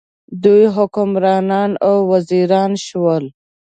دوی 0.43 0.63
حکمران 0.75 1.71
او 1.87 1.95
وزیران 2.11 2.71
شول. 2.85 3.23